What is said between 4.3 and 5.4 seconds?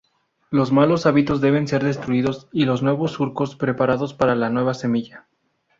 la nueva semilla.